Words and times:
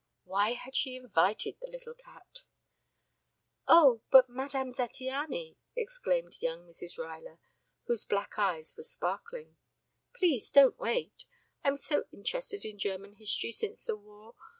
Why 0.23 0.53
had 0.53 0.75
she 0.75 0.95
invited 0.95 1.57
the 1.61 1.69
little 1.69 1.93
cat? 1.93 2.41
"Oh, 3.67 4.01
but 4.09 4.27
Madame 4.31 4.71
Zattiany!" 4.71 5.57
exclaimed 5.75 6.37
young 6.41 6.65
Mrs. 6.67 6.97
Ruyler, 6.97 7.37
whose 7.83 8.03
black 8.03 8.39
eyes 8.39 8.75
were 8.75 8.81
sparkling. 8.81 9.57
"Please 10.15 10.49
don't 10.51 10.79
wait. 10.79 11.25
I'm 11.63 11.77
so 11.77 12.05
interested 12.11 12.65
in 12.65 12.79
German 12.79 13.13
history 13.13 13.51
since 13.51 13.85
the 13.85 13.95
war. 13.95 14.33